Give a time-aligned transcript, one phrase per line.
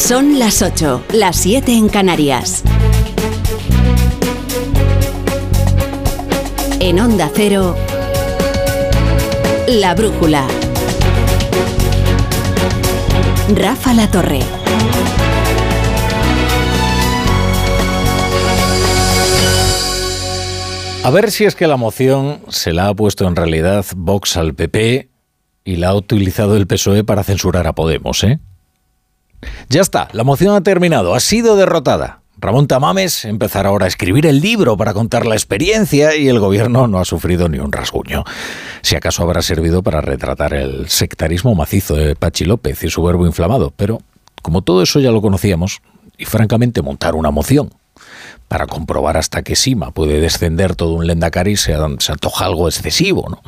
[0.00, 2.64] Son las 8, las 7 en Canarias.
[6.80, 7.76] En Onda Cero,
[9.68, 10.48] La Brújula.
[13.54, 14.40] Rafa La Torre.
[21.04, 24.54] A ver si es que la moción se la ha puesto en realidad Vox al
[24.54, 25.10] PP
[25.62, 28.40] y la ha utilizado el PSOE para censurar a Podemos, ¿eh?
[29.68, 32.20] Ya está, la moción ha terminado, ha sido derrotada.
[32.38, 36.86] Ramón Tamames empezará ahora a escribir el libro para contar la experiencia y el gobierno
[36.86, 38.24] no ha sufrido ni un rasguño.
[38.80, 43.26] Si acaso habrá servido para retratar el sectarismo macizo de Pachi López y su verbo
[43.26, 44.00] inflamado, pero
[44.40, 45.82] como todo eso ya lo conocíamos,
[46.16, 47.72] y francamente montar una moción
[48.48, 53.28] para comprobar hasta qué sima puede descender todo un lendacari se, se antoja algo excesivo,
[53.28, 53.42] ¿no?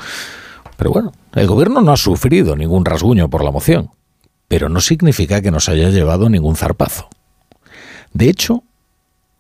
[0.77, 3.91] Pero bueno, el gobierno no ha sufrido ningún rasguño por la moción
[4.53, 7.09] pero no significa que nos haya llevado ningún zarpazo.
[8.13, 8.65] De hecho,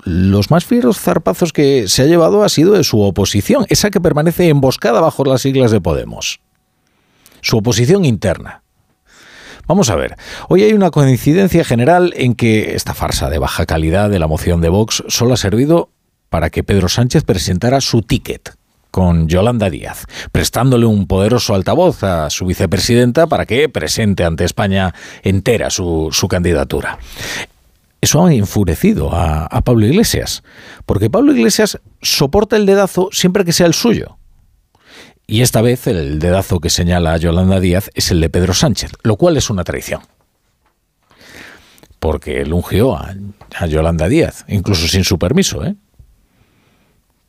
[0.04, 4.00] los más fieros zarpazos que se ha llevado ha sido de su oposición, esa que
[4.00, 6.40] permanece emboscada bajo las siglas de Podemos.
[7.42, 8.62] Su oposición interna.
[9.66, 10.16] Vamos a ver,
[10.48, 14.62] hoy hay una coincidencia general en que esta farsa de baja calidad de la moción
[14.62, 15.90] de Vox solo ha servido
[16.30, 18.54] para que Pedro Sánchez presentara su ticket
[18.92, 24.94] con Yolanda Díaz, prestándole un poderoso altavoz a su vicepresidenta para que presente ante España
[25.22, 26.98] entera su, candidatura.
[28.00, 30.44] Eso ha enfurecido a, a Pablo Iglesias,
[30.86, 34.18] porque Pablo Iglesias soporta el dedazo siempre que sea el suyo.
[35.26, 38.92] Y esta vez el dedazo que señala a Yolanda Díaz es el de Pedro Sánchez,
[39.02, 40.02] lo cual es una traición.
[41.98, 43.14] Porque él ungió a,
[43.56, 45.76] a Yolanda Díaz, incluso sin su permiso, ¿eh?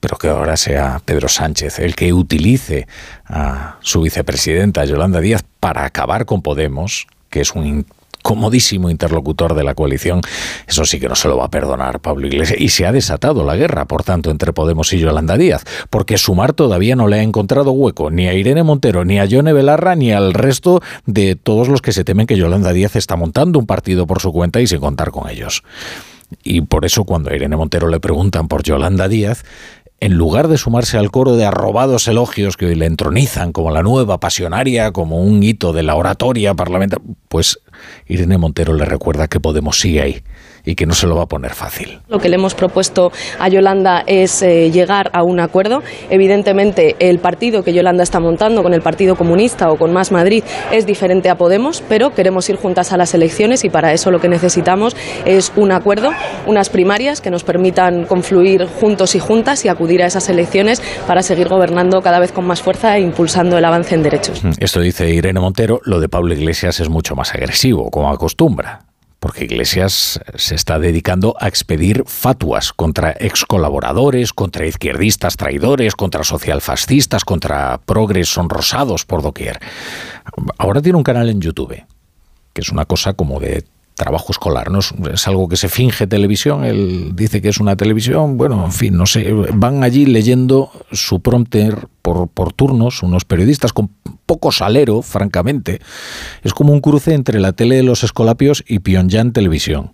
[0.03, 2.87] Pero que ahora sea Pedro Sánchez el que utilice
[3.25, 7.85] a su vicepresidenta Yolanda Díaz para acabar con Podemos, que es un
[8.21, 10.19] comodísimo interlocutor de la coalición,
[10.67, 12.59] eso sí que no se lo va a perdonar Pablo Iglesias.
[12.59, 16.51] Y se ha desatado la guerra, por tanto, entre Podemos y Yolanda Díaz, porque Sumar
[16.51, 20.11] todavía no le ha encontrado hueco ni a Irene Montero, ni a Yone Belarra, ni
[20.11, 24.05] al resto de todos los que se temen que Yolanda Díaz está montando un partido
[24.05, 25.63] por su cuenta y sin contar con ellos.
[26.43, 29.43] Y por eso cuando a Irene Montero le preguntan por Yolanda Díaz,
[30.03, 33.83] en lugar de sumarse al coro de arrobados elogios que hoy le entronizan como la
[33.83, 37.61] nueva pasionaria, como un hito de la oratoria parlamentaria, pues
[38.05, 40.21] Irene Montero le recuerda que Podemos sigue ahí
[40.65, 41.99] y que no se lo va a poner fácil.
[42.07, 45.81] Lo que le hemos propuesto a Yolanda es eh, llegar a un acuerdo.
[46.09, 50.43] Evidentemente, el partido que Yolanda está montando con el Partido Comunista o con Más Madrid
[50.71, 54.19] es diferente a Podemos, pero queremos ir juntas a las elecciones y para eso lo
[54.19, 56.11] que necesitamos es un acuerdo,
[56.47, 61.21] unas primarias que nos permitan confluir juntos y juntas y acudir a esas elecciones para
[61.21, 64.41] seguir gobernando cada vez con más fuerza e impulsando el avance en derechos.
[64.59, 68.92] Esto dice Irene Montero, lo de Pablo Iglesias es mucho más agresivo, como acostumbra
[69.23, 77.23] porque Iglesias se está dedicando a expedir fatuas contra excolaboradores, contra izquierdistas traidores, contra socialfascistas,
[77.23, 79.61] contra progres sonrosados por doquier.
[80.57, 81.85] Ahora tiene un canal en YouTube,
[82.51, 83.63] que es una cosa como de
[83.95, 88.37] trabajo escolar, no es, algo que se finge televisión, él dice que es una televisión,
[88.37, 93.89] bueno, en fin, no sé, van allí leyendo su prompter por, turnos, unos periodistas con
[94.25, 95.79] poco salero, francamente,
[96.43, 99.93] es como un cruce entre la tele de los escolapios y Pyongyang Televisión.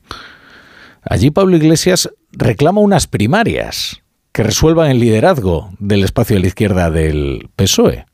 [1.02, 6.92] Allí Pablo Iglesias reclama unas primarias que resuelvan el liderazgo del espacio de la izquierda
[6.92, 8.06] del PSOE.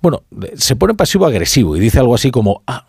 [0.00, 2.86] Bueno, se pone pasivo-agresivo y dice algo así como, ah,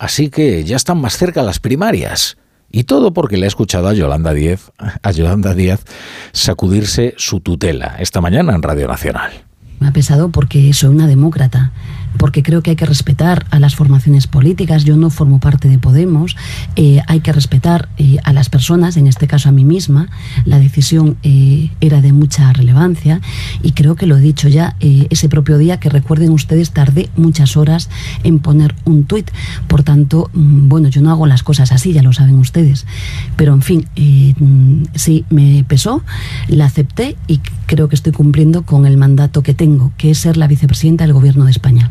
[0.00, 2.38] Así que ya están más cerca las primarias.
[2.72, 4.72] Y todo porque le ha escuchado a Yolanda Díaz,
[5.02, 5.84] a Yolanda Díaz
[6.32, 9.30] sacudirse su tutela esta mañana en Radio Nacional.
[9.78, 11.72] Me ha pesado porque soy una demócrata
[12.18, 14.84] porque creo que hay que respetar a las formaciones políticas.
[14.84, 16.36] Yo no formo parte de Podemos.
[16.76, 20.08] Eh, hay que respetar eh, a las personas, en este caso a mí misma.
[20.44, 23.20] La decisión eh, era de mucha relevancia
[23.62, 27.56] y creo que lo he dicho ya ese propio día que recuerden ustedes tardé muchas
[27.56, 27.88] horas
[28.24, 29.30] en poner un tuit.
[29.68, 32.86] Por tanto, mm, bueno, yo no hago las cosas así, ya lo saben ustedes.
[33.36, 36.02] Pero en fin, mm, sí, me pesó,
[36.48, 40.36] la acepté y creo que estoy cumpliendo con el mandato que tengo, que es ser
[40.36, 41.90] la vicepresidenta del Gobierno de España.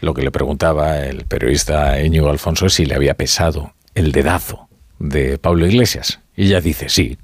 [0.00, 4.68] Lo que le preguntaba el periodista Íñigo Alfonso es si le había pesado el dedazo
[4.98, 6.20] de Pablo Iglesias.
[6.36, 7.18] Y ella dice, sí,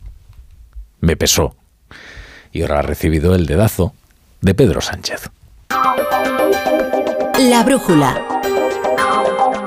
[1.00, 1.56] me pesó.
[2.53, 3.95] Y ahora ha recibido el dedazo
[4.41, 5.31] de Pedro Sánchez.
[7.39, 8.25] La brújula.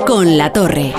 [0.06, 0.94] Con la torre.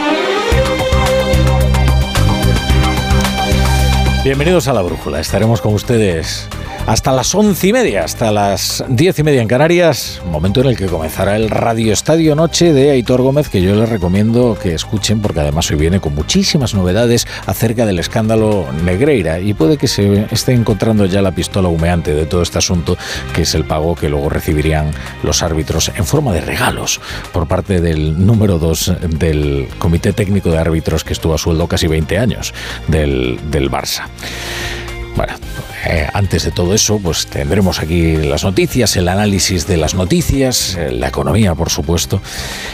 [4.25, 5.20] Bienvenidos a la brújula.
[5.20, 6.49] Estaremos con ustedes
[6.87, 10.76] hasta las once y media, hasta las diez y media en Canarias, momento en el
[10.76, 15.20] que comenzará el Radio Estadio Noche de Aitor Gómez, que yo les recomiendo que escuchen
[15.20, 20.26] porque además hoy viene con muchísimas novedades acerca del escándalo Negreira y puede que se
[20.31, 22.96] esté encontrando ya la pistola humeante de todo este asunto,
[23.34, 24.90] que es el pago que luego recibirían
[25.23, 27.00] los árbitros en forma de regalos
[27.32, 31.87] por parte del número dos del Comité Técnico de Árbitros que estuvo a sueldo casi
[31.87, 32.52] 20 años
[32.88, 34.05] del, del Barça.
[35.16, 35.34] Bueno,
[35.84, 40.76] eh, antes de todo eso, pues tendremos aquí las noticias, el análisis de las noticias,
[40.76, 42.20] eh, la economía, por supuesto,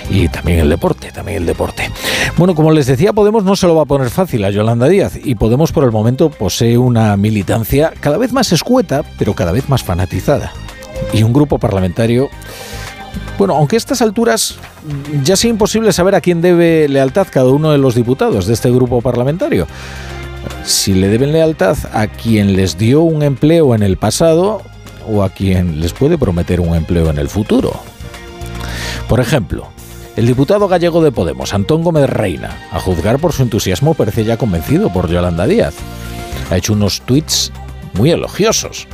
[0.08, 1.90] y también el deporte, también el deporte.
[2.36, 5.18] Bueno, como les decía, Podemos no se lo va a poner fácil a Yolanda Díaz,
[5.22, 9.68] y Podemos por el momento posee una militancia cada vez más escueta, pero cada vez
[9.68, 10.52] más fanatizada.
[11.12, 12.28] Y un grupo parlamentario
[13.36, 14.58] bueno, aunque a estas alturas
[15.22, 18.70] ya sea imposible saber a quién debe lealtad cada uno de los diputados de este
[18.70, 19.68] grupo parlamentario
[20.68, 24.60] si le deben lealtad a quien les dio un empleo en el pasado
[25.10, 27.72] o a quien les puede prometer un empleo en el futuro.
[29.08, 29.68] Por ejemplo,
[30.14, 34.36] el diputado gallego de Podemos, Antón Gómez Reina, a juzgar por su entusiasmo, parece ya
[34.36, 35.74] convencido por Yolanda Díaz.
[36.50, 37.50] Ha hecho unos tweets
[37.94, 38.86] muy elogiosos.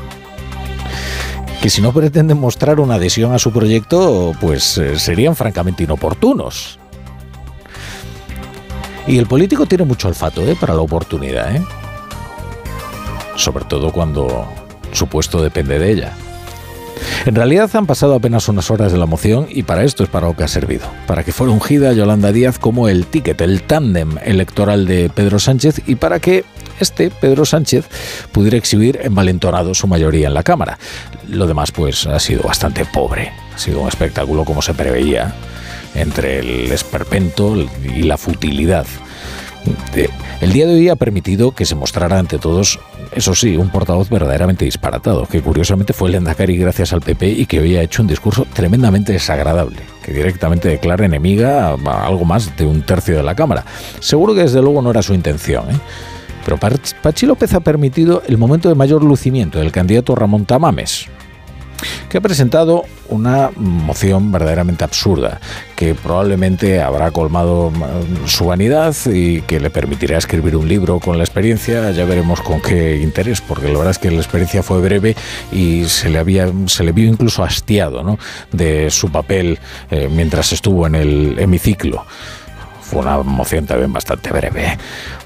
[1.60, 6.78] Que si no pretenden mostrar una adhesión a su proyecto, pues eh, serían francamente inoportunos.
[9.06, 10.56] Y el político tiene mucho olfato ¿eh?
[10.58, 11.62] para la oportunidad, ¿eh?
[13.36, 14.48] sobre todo cuando
[14.92, 16.12] su puesto depende de ella.
[17.26, 20.28] En realidad han pasado apenas unas horas de la moción y para esto es para
[20.28, 24.16] lo que ha servido, para que fuera ungida Yolanda Díaz como el ticket, el tándem
[24.24, 26.44] electoral de Pedro Sánchez y para que
[26.80, 27.86] este, Pedro Sánchez,
[28.32, 30.78] pudiera exhibir envalentonado su mayoría en la Cámara.
[31.28, 35.34] Lo demás pues ha sido bastante pobre, ha sido un espectáculo como se preveía
[35.94, 38.86] entre el esperpento y la futilidad.
[40.40, 42.78] El día de hoy ha permitido que se mostrara ante todos,
[43.12, 47.46] eso sí, un portavoz verdaderamente disparatado, que curiosamente fue el Endacari gracias al PP y
[47.46, 52.54] que hoy ha hecho un discurso tremendamente desagradable, que directamente declara enemiga a algo más
[52.56, 53.64] de un tercio de la Cámara.
[54.00, 55.78] Seguro que desde luego no era su intención, ¿eh?
[56.44, 61.06] Pero Pachi López ha permitido el momento de mayor lucimiento del candidato Ramón Tamames,
[62.08, 65.40] que ha presentado una moción verdaderamente absurda,
[65.76, 71.18] que probablemente habrá colmado mm, su vanidad y que le permitirá escribir un libro con
[71.18, 74.80] la experiencia, ya veremos con qué interés, porque la verdad es que la experiencia fue
[74.80, 75.16] breve
[75.52, 78.18] y se le, había, se le vio incluso hastiado ¿no?
[78.52, 79.58] de su papel
[79.90, 82.04] eh, mientras estuvo en el hemiciclo.
[82.80, 84.78] Fue una moción también bastante breve.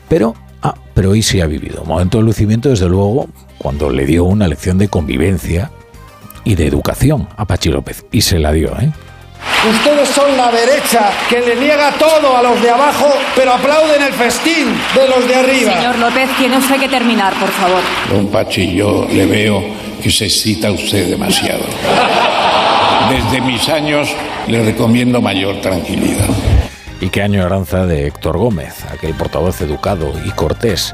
[0.08, 1.84] Pero Ah, pero hoy sí ha vivido.
[1.84, 3.28] Momento de lucimiento, desde luego,
[3.58, 5.70] cuando le dio una lección de convivencia
[6.44, 8.05] y de educación a Pachi López.
[8.12, 8.90] Y se la dio, ¿eh?
[9.70, 14.12] Ustedes son la derecha que le niega todo a los de abajo, pero aplauden el
[14.12, 15.73] festín de los de arriba.
[15.75, 17.81] Señor López, tiene usted que terminar, por favor.
[18.11, 19.62] Don Pachi, yo le veo
[20.02, 21.64] que se excita usted demasiado.
[23.11, 24.08] Desde mis años
[24.46, 26.29] le recomiendo mayor tranquilidad.
[27.00, 30.92] Y qué añoranza de Héctor Gómez, aquel portavoz educado y cortés.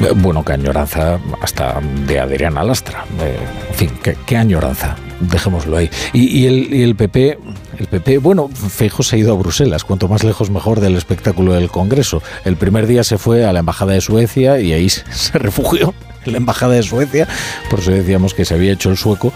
[0.00, 3.04] Eh, bueno, qué añoranza hasta de Adriana Lastra.
[3.20, 3.38] Eh,
[3.70, 3.90] en fin,
[4.26, 4.96] qué, añoranza.
[5.20, 5.90] Dejémoslo ahí.
[6.12, 7.38] Y, el, el PP
[7.78, 11.54] el PP, bueno, Feijo se ha ido a Bruselas, cuanto más lejos mejor del espectáculo
[11.54, 12.22] del Congreso.
[12.44, 15.94] El primer día se fue a la Embajada de Suecia y ahí se refugió
[16.30, 17.26] la Embajada de Suecia,
[17.70, 19.32] por eso decíamos que se había hecho el sueco,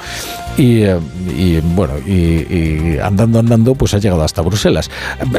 [0.56, 4.90] y, eh, bueno, y, andando, andando, pues ha llegado hasta Bruselas.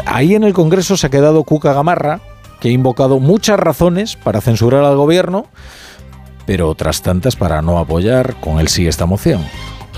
[0.05, 2.21] Ahí en el Congreso se ha quedado Cuca Gamarra,
[2.59, 5.45] que ha invocado muchas razones para censurar al gobierno,
[6.45, 9.45] pero otras tantas para no apoyar con el sí esta moción.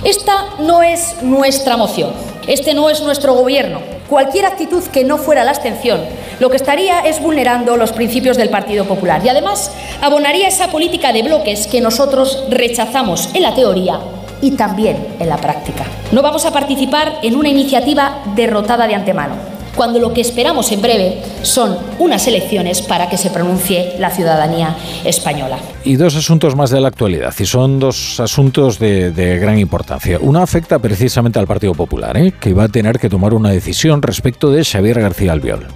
[0.04, 2.14] Esta no es nuestra moción,
[2.48, 3.82] este no es nuestro gobierno.
[4.08, 6.00] Cualquier actitud que no fuera la abstención
[6.40, 11.12] lo que estaría es vulnerando los principios del Partido Popular y además abonaría esa política
[11.12, 14.00] de bloques que nosotros rechazamos en la teoría
[14.42, 15.84] y también en la práctica.
[16.12, 20.82] No vamos a participar en una iniciativa derrotada de antemano cuando lo que esperamos en
[20.82, 25.58] breve son unas elecciones para que se pronuncie la ciudadanía española.
[25.86, 30.18] Y dos asuntos más de la actualidad, y son dos asuntos de, gran importancia.
[30.20, 32.34] Uno afecta precisamente al Partido Popular, ¿eh?
[32.42, 35.68] que va a tener que tomar una decisión respecto de Xavier García Albiol.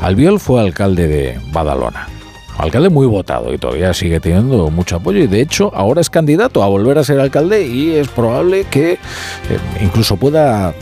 [0.00, 2.08] Albiol fue alcalde de Badalona.
[2.58, 6.62] Alcalde muy votado y todavía sigue teniendo mucho apoyo y de hecho ahora es candidato
[6.62, 8.98] a volver a ser alcalde y es probable que eh,
[9.80, 10.72] incluso pueda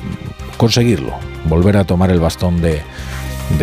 [0.58, 1.14] conseguirlo
[1.44, 2.82] volver a tomar el bastón de,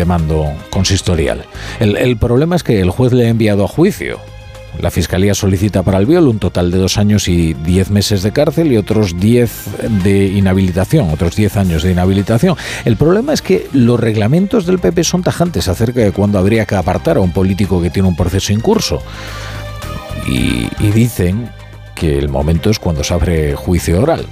[0.06, 1.44] mando consistorial.
[1.78, 4.18] El, problema es que el juez le ha enviado a juicio.
[4.78, 8.32] La Fiscalía solicita para el viol un total de dos años y diez meses de
[8.32, 9.66] cárcel y otros diez
[10.02, 12.56] de inhabilitación, otros diez años de inhabilitación.
[12.84, 16.76] El problema es que los reglamentos del PP son tajantes acerca de cuándo habría que
[16.76, 19.02] apartar a un político que tiene un proceso en curso.
[20.26, 21.50] y dicen
[21.94, 24.24] que el momento es cuando se abre juicio oral.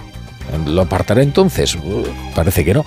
[0.67, 1.75] ¿Lo apartará entonces?
[1.75, 2.05] Uh,
[2.35, 2.87] parece que no.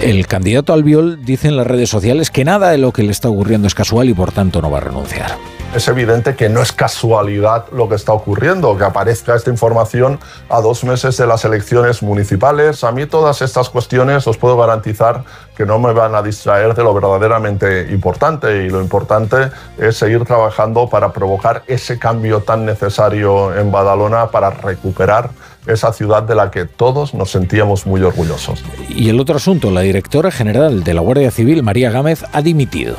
[0.00, 3.28] El candidato Albiol dice en las redes sociales que nada de lo que le está
[3.28, 6.70] ocurriendo es casual y por tanto no va a renunciar es evidente que no es
[6.72, 12.02] casualidad lo que está ocurriendo, que aparezca esta información a dos meses de las elecciones
[12.02, 12.84] municipales.
[12.84, 15.24] A mí todas estas cuestiones os puedo garantizar
[15.56, 20.24] que no me van a distraer de lo verdaderamente importante y lo importante es seguir
[20.24, 25.30] trabajando para provocar ese cambio tan necesario en Badalona para recuperar
[25.66, 28.62] esa ciudad de la que todos nos sentíamos muy orgullosos.
[28.88, 32.96] Y el otro asunto, la directora general de la Guardia Civil, María Gámez, ha dimitido.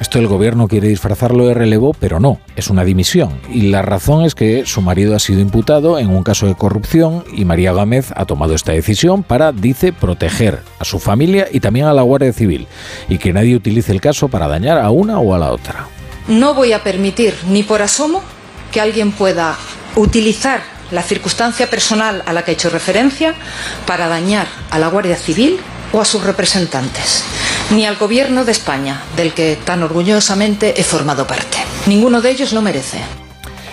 [0.00, 3.40] Esto el gobierno quiere disfrazarlo de relevo, pero no, es una dimisión.
[3.52, 7.24] Y la razón es que su marido ha sido imputado en un caso de corrupción
[7.32, 11.86] y María Gámez ha tomado esta decisión para, dice, proteger a su familia y también
[11.86, 12.68] a la Guardia Civil
[13.08, 15.88] y que nadie utilice el caso para dañar a una o a la otra.
[16.28, 18.22] No voy a permitir ni por asomo
[18.70, 19.56] que alguien pueda
[19.96, 23.34] utilizar la circunstancia personal a la que he hecho referencia
[23.86, 25.58] para dañar a la Guardia Civil
[25.92, 27.24] o a sus representantes,
[27.70, 31.58] ni al gobierno de España, del que tan orgullosamente he formado parte.
[31.86, 32.98] Ninguno de ellos lo merece.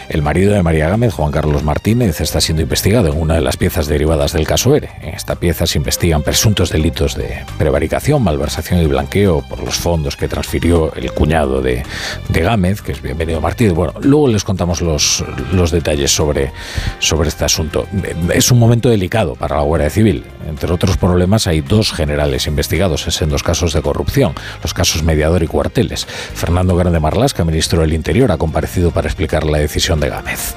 [0.08, 3.58] El marido de María Gámez, Juan Carlos Martínez, está siendo investigado en una de las
[3.58, 4.92] piezas derivadas del caso ERE.
[5.02, 10.16] En esta pieza se investigan presuntos delitos de prevaricación, malversación y blanqueo por los fondos
[10.16, 11.84] que transfirió el cuñado de,
[12.30, 13.74] Gámez, que es bienvenido Martínez.
[13.74, 16.52] Bueno, luego les contamos los, los detalles sobre,
[17.00, 17.88] sobre este asunto.
[18.32, 20.24] Es un momento delicado para la Guardia Civil.
[20.46, 25.42] Entre otros problemas, hay dos generales investigados en dos casos de corrupción, los casos Mediador
[25.42, 26.06] y Cuarteles.
[26.06, 30.56] Fernando Grande Marlasca, ministro del Interior, ha comparecido para explicar la decisión de Gámez.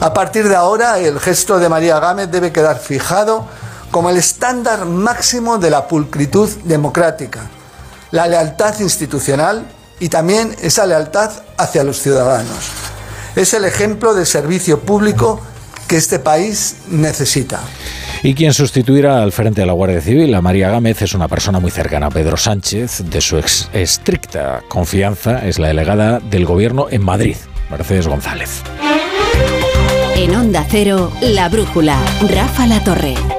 [0.00, 3.46] A partir de ahora, el gesto de María Gámez debe quedar fijado
[3.90, 7.48] como el estándar máximo de la pulcritud democrática,
[8.10, 9.66] la lealtad institucional
[9.98, 12.70] y también esa lealtad hacia los ciudadanos.
[13.34, 15.40] Es el ejemplo de servicio público
[15.88, 17.60] que este país necesita.
[18.22, 21.60] Y quien sustituirá al frente de la Guardia Civil a María Gámez es una persona
[21.60, 23.38] muy cercana a Pedro Sánchez, de su
[23.72, 27.36] estricta confianza, es la delegada del gobierno en Madrid,
[27.70, 28.62] Mercedes González.
[30.16, 33.35] En Onda Cero, La Brújula, Rafa La Torre.